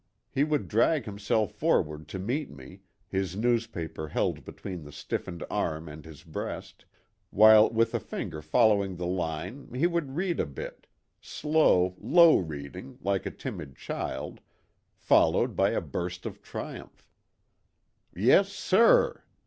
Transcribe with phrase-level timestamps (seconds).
[0.31, 5.87] He would drag himself forward to meet me, his newspaper held between the stiffened arm
[5.87, 6.85] and his breast,
[7.29, 10.87] while with a finger following the line he would read a bit
[11.21, 14.41] slow, low reading like a timid child
[14.95, 17.05] followed by a burst of triumph:"
[18.15, 19.21] Yes, sir